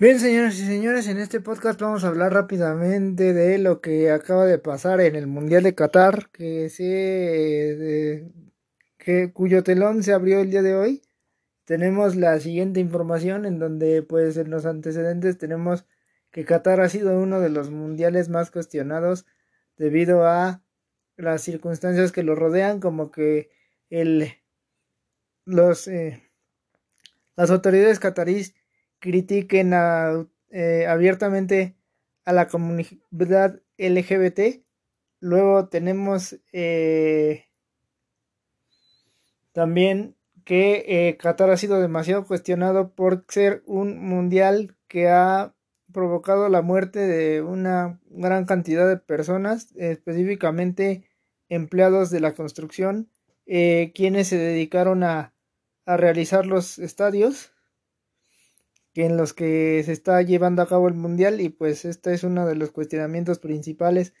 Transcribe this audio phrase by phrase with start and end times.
[0.00, 4.46] Bien, señoras y señores, en este podcast vamos a hablar rápidamente de lo que acaba
[4.46, 8.30] de pasar en el Mundial de Qatar, que se,
[9.32, 11.02] cuyo telón se abrió el día de hoy.
[11.64, 15.84] Tenemos la siguiente información en donde, pues, en los antecedentes tenemos
[16.30, 19.26] que Qatar ha sido uno de los mundiales más cuestionados
[19.76, 20.62] debido a
[21.16, 23.50] las circunstancias que lo rodean, como que
[23.90, 24.28] el,
[25.44, 26.22] los, eh,
[27.34, 28.54] las autoridades catarís
[29.00, 29.72] critiquen
[30.50, 31.76] eh, abiertamente
[32.24, 34.62] a la comunidad LGBT.
[35.20, 37.46] Luego tenemos eh,
[39.52, 45.54] también que eh, Qatar ha sido demasiado cuestionado por ser un mundial que ha
[45.92, 51.08] provocado la muerte de una gran cantidad de personas, específicamente
[51.48, 53.10] empleados de la construcción,
[53.46, 55.32] quienes se dedicaron a,
[55.86, 57.52] a realizar los estadios
[59.02, 62.46] en los que se está llevando a cabo el mundial y pues este es uno
[62.46, 64.14] de los cuestionamientos principales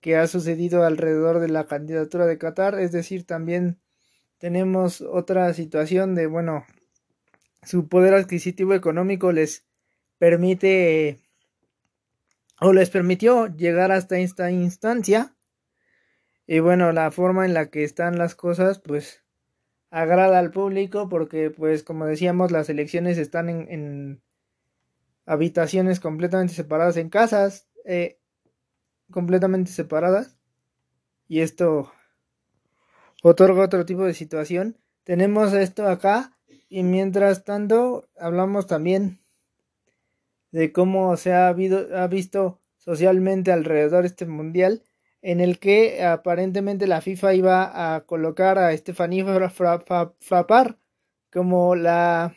[0.00, 3.80] que ha sucedido alrededor de la candidatura de Qatar, es decir, también
[4.38, 6.66] tenemos otra situación de bueno,
[7.62, 9.64] su poder adquisitivo económico les
[10.18, 11.20] permite
[12.60, 15.34] o les permitió llegar hasta esta instancia.
[16.46, 19.23] Y bueno, la forma en la que están las cosas pues
[19.94, 24.20] agrada al público porque pues como decíamos las elecciones están en,
[25.24, 28.18] habitaciones completamente separadas en casas eh,
[29.10, 30.36] completamente separadas.
[31.28, 31.92] Y esto
[33.22, 34.76] otorga otro tipo de situación.
[35.04, 36.36] Tenemos esto acá
[36.68, 39.20] y mientras tanto hablamos también
[40.50, 44.82] de cómo se ha, habido, ha visto socialmente alrededor este mundial
[45.24, 50.76] en el que aparentemente la FIFA iba a colocar a Estefanía Frappar
[51.32, 52.36] como la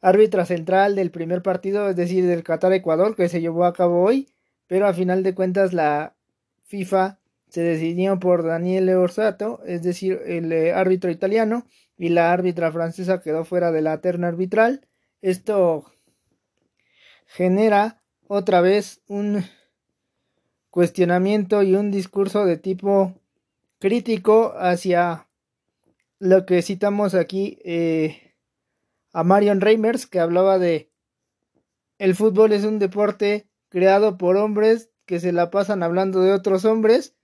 [0.00, 4.32] árbitra central del primer partido, es decir, del Qatar-Ecuador, que se llevó a cabo hoy,
[4.66, 6.16] pero a final de cuentas la
[6.62, 7.18] FIFA
[7.50, 11.66] se decidió por Daniele Orsato, es decir, el eh, árbitro italiano,
[11.98, 14.88] y la árbitra francesa quedó fuera de la terna arbitral.
[15.20, 15.84] Esto
[17.26, 19.44] genera otra vez un
[20.76, 23.14] cuestionamiento y un discurso de tipo
[23.78, 25.26] crítico hacia
[26.18, 28.34] lo que citamos aquí eh,
[29.14, 30.90] a Marion Reimers que hablaba de
[31.96, 36.66] el fútbol es un deporte creado por hombres que se la pasan hablando de otros
[36.66, 37.14] hombres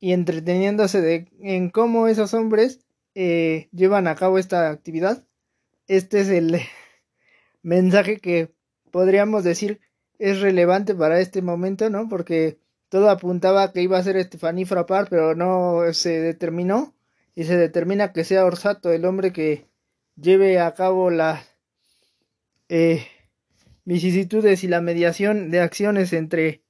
[0.00, 2.80] y entreteniéndose de, en cómo esos hombres
[3.14, 5.24] eh, llevan a cabo esta actividad.
[5.86, 6.58] Este es el
[7.62, 8.52] mensaje que
[8.90, 9.85] podríamos decir
[10.18, 12.08] es relevante para este momento, ¿no?
[12.08, 16.94] Porque todo apuntaba que iba a ser Estefaní Frappar, pero no se determinó
[17.34, 19.66] y se determina que sea Orsato el hombre que
[20.16, 21.44] lleve a cabo las
[22.68, 23.06] eh,
[23.84, 26.62] vicisitudes y la mediación de acciones entre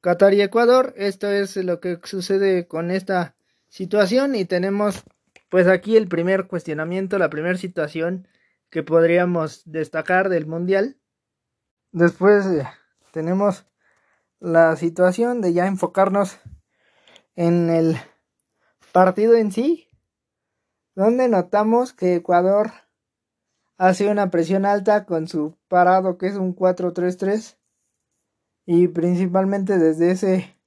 [0.00, 0.94] Qatar y Ecuador.
[0.96, 3.36] Esto es lo que sucede con esta
[3.68, 5.04] situación y tenemos
[5.48, 8.28] pues aquí el primer cuestionamiento, la primera situación
[8.70, 10.96] que podríamos destacar del mundial.
[11.92, 12.66] Después eh,
[13.12, 13.66] tenemos
[14.40, 16.38] la situación de ya enfocarnos
[17.36, 17.96] en el
[18.92, 19.88] partido en sí,
[20.94, 22.72] donde notamos que Ecuador
[23.76, 27.56] hace una presión alta con su parado que es un 4-3-3
[28.66, 30.58] y principalmente desde ese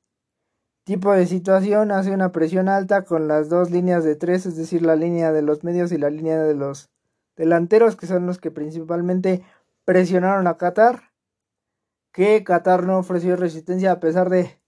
[0.84, 4.81] tipo de situación hace una presión alta con las dos líneas de tres, es decir,
[4.81, 6.90] la línea de los medios y la línea de los
[7.35, 9.44] delanteros, que son los que principalmente
[9.85, 11.10] presionaron a Qatar
[12.11, 14.61] que Qatar no ofreció resistencia a pesar de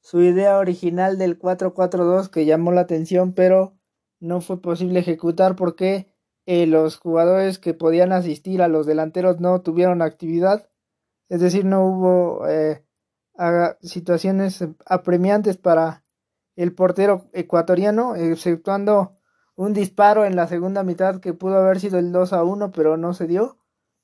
[0.00, 3.76] su idea original del 4-4-2 que llamó la atención, pero
[4.20, 6.12] no fue posible ejecutar porque
[6.46, 10.70] eh, los jugadores que podían asistir a los delanteros no tuvieron actividad,
[11.28, 12.84] es decir, no hubo eh,
[13.82, 16.04] situaciones apremiantes para
[16.54, 19.18] el portero ecuatoriano, exceptuando
[19.56, 22.96] un disparo en la segunda mitad que pudo haber sido el 2 a 1, pero
[22.96, 23.58] no se dio,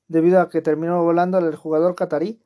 [0.07, 2.43] debido a que terminó volando el jugador catarí.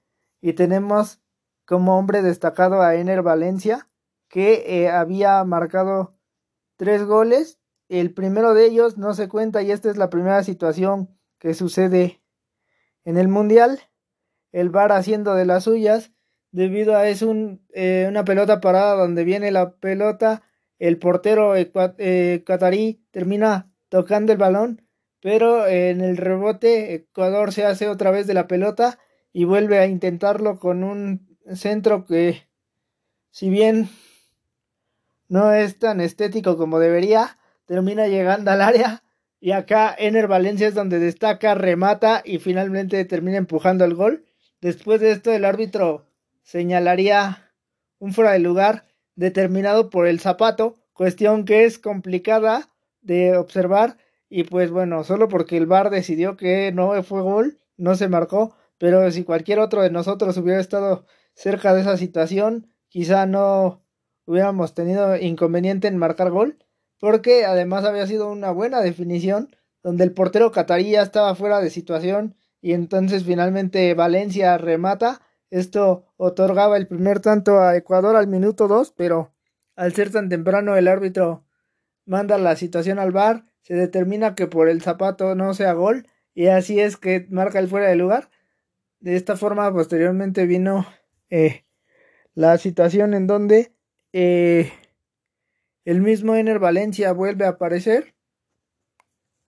[0.47, 1.19] Y tenemos
[1.65, 3.89] como hombre destacado a Ener Valencia,
[4.29, 6.17] que eh, había marcado
[6.77, 7.59] tres goles.
[7.89, 12.21] El primero de ellos no se cuenta y esta es la primera situación que sucede
[13.03, 13.81] en el Mundial.
[14.53, 16.13] El VAR haciendo de las suyas
[16.51, 20.43] debido a es un, eh, una pelota parada donde viene la pelota.
[20.79, 22.45] El portero eh,
[23.11, 24.87] termina tocando el balón,
[25.19, 28.97] pero en el rebote Ecuador se hace otra vez de la pelota
[29.33, 32.47] y vuelve a intentarlo con un centro que
[33.31, 33.89] si bien
[35.29, 39.03] no es tan estético como debería, termina llegando al área
[39.39, 44.25] Y acá Ener Valencia es donde destaca, remata y finalmente termina empujando el gol.
[44.61, 46.07] Después de esto el árbitro
[46.41, 47.51] señalaría
[47.99, 48.85] un fuera de lugar
[49.15, 52.69] determinado por el zapato, cuestión que es complicada
[53.01, 53.97] de observar
[54.29, 58.55] y pues bueno, solo porque el VAR decidió que no fue gol, no se marcó,
[58.77, 63.83] pero si cualquier otro de nosotros hubiera estado cerca de esa situación, quizá no
[64.25, 66.57] hubiéramos tenido inconveniente en marcar gol,
[66.99, 71.69] porque además había sido una buena definición, donde el portero catarí ya estaba fuera de
[71.69, 75.21] situación y entonces finalmente Valencia remata.
[75.49, 79.31] Esto otorgaba el primer tanto a Ecuador al minuto 2, pero
[79.75, 81.45] al ser tan temprano el árbitro
[82.05, 86.47] manda la situación al bar, se determina que por el zapato no sea gol y
[86.47, 88.29] así es que marca el fuera de lugar.
[88.99, 90.85] De esta forma posteriormente vino
[91.29, 91.65] eh,
[92.33, 93.73] la situación en donde
[94.13, 94.71] eh,
[95.85, 98.15] el mismo Ener Valencia vuelve a aparecer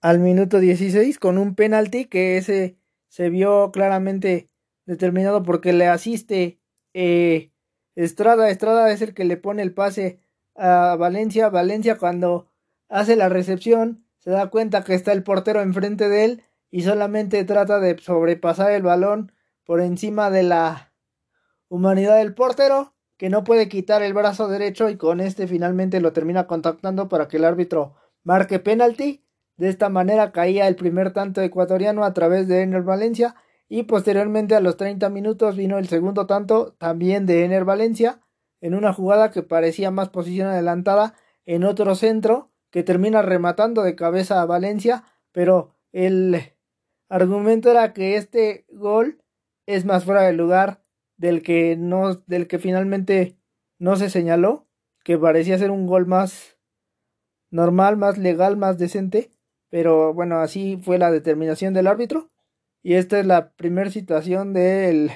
[0.00, 4.48] al minuto 16 con un penalti que ese se vio claramente
[4.86, 6.60] determinado porque le asiste
[6.94, 7.50] eh,
[7.96, 8.50] Estrada.
[8.50, 10.20] Estrada es el que le pone el pase
[10.54, 11.48] a Valencia.
[11.48, 12.48] Valencia cuando
[12.88, 17.44] hace la recepción se da cuenta que está el portero enfrente de él y solamente
[17.44, 19.32] trata de sobrepasar el balón
[19.70, 20.92] por encima de la
[21.68, 26.12] humanidad del portero que no puede quitar el brazo derecho y con este finalmente lo
[26.12, 27.94] termina contactando para que el árbitro
[28.24, 29.24] marque penalti.
[29.56, 33.36] De esta manera caía el primer tanto ecuatoriano a través de Ener Valencia
[33.68, 38.18] y posteriormente a los 30 minutos vino el segundo tanto también de Ener Valencia
[38.60, 41.14] en una jugada que parecía más posición adelantada
[41.46, 46.56] en otro centro que termina rematando de cabeza a Valencia, pero el
[47.08, 49.20] argumento era que este gol
[49.74, 50.82] es más fuera de lugar
[51.16, 53.36] del que no del que finalmente
[53.78, 54.68] no se señaló,
[55.04, 56.58] que parecía ser un gol más
[57.50, 59.30] normal, más legal, más decente,
[59.68, 62.30] pero bueno, así fue la determinación del árbitro
[62.82, 65.10] y esta es la primera situación del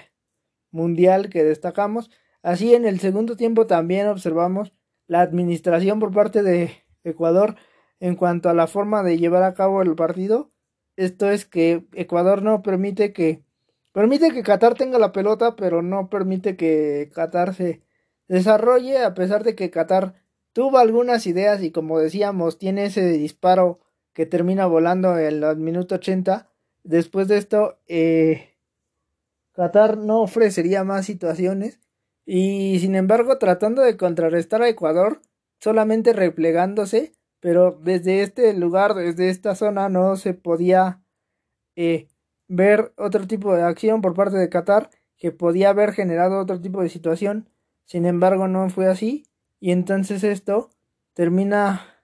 [0.70, 2.10] mundial que destacamos.
[2.42, 4.72] Así en el segundo tiempo también observamos
[5.06, 6.72] la administración por parte de
[7.04, 7.56] Ecuador
[8.00, 10.50] en cuanto a la forma de llevar a cabo el partido.
[10.96, 13.43] Esto es que Ecuador no permite que
[13.94, 17.80] Permite que Qatar tenga la pelota, pero no permite que Qatar se
[18.26, 20.16] desarrolle, a pesar de que Qatar
[20.52, 23.78] tuvo algunas ideas y como decíamos, tiene ese disparo
[24.12, 26.50] que termina volando en el minuto 80.
[26.82, 28.56] Después de esto, eh,
[29.52, 31.78] Qatar no ofrecería más situaciones
[32.26, 35.22] y sin embargo tratando de contrarrestar a Ecuador,
[35.60, 41.00] solamente replegándose, pero desde este lugar, desde esta zona no se podía
[41.76, 42.08] eh,
[42.48, 46.82] ver otro tipo de acción por parte de Qatar que podía haber generado otro tipo
[46.82, 47.48] de situación.
[47.84, 49.24] Sin embargo, no fue así.
[49.60, 50.70] Y entonces esto
[51.14, 52.02] termina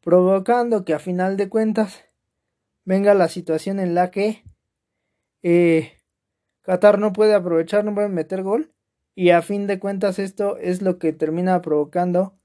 [0.00, 2.04] provocando que a final de cuentas
[2.84, 4.44] venga la situación en la que
[5.42, 5.92] eh,
[6.62, 8.72] Qatar no puede aprovechar, no puede meter gol.
[9.14, 12.38] Y a fin de cuentas esto es lo que termina provocando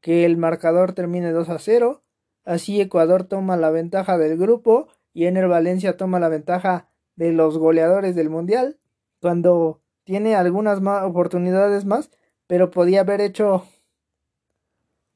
[0.00, 2.02] que el marcador termine 2 a 0.
[2.44, 7.56] Así Ecuador toma la ventaja del grupo y Ener Valencia toma la ventaja de los
[7.56, 8.78] goleadores del Mundial
[9.20, 12.10] cuando tiene algunas más oportunidades más,
[12.46, 13.64] pero podía haber hecho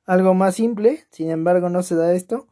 [0.06, 2.46] algo más simple, sin embargo no se da esto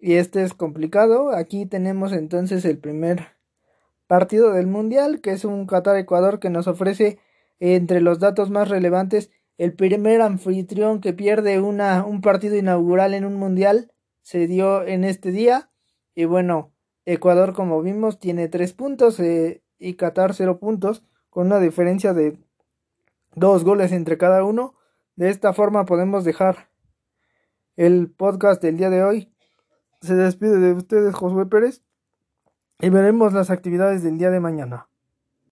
[0.00, 1.30] y este es complicado.
[1.30, 3.28] Aquí tenemos entonces el primer
[4.08, 7.20] partido del Mundial, que es un Qatar-Ecuador que nos ofrece
[7.60, 13.24] entre los datos más relevantes el primer anfitrión que pierde una, un partido inaugural en
[13.24, 13.92] un Mundial
[14.22, 15.70] se dio en este día
[16.14, 16.72] y bueno,
[17.06, 22.38] Ecuador, como vimos, tiene tres puntos eh, y Qatar cero puntos, con una diferencia de
[23.34, 24.74] dos goles entre cada uno.
[25.14, 26.68] De esta forma podemos dejar
[27.76, 29.32] el podcast del día de hoy.
[30.02, 31.82] Se despide de ustedes Josué Pérez
[32.80, 34.88] y veremos las actividades del día de mañana.